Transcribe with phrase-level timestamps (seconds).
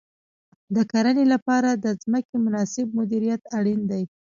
[0.75, 4.03] د کرنې لپاره د ځمکې مناسب مدیریت اړین دی.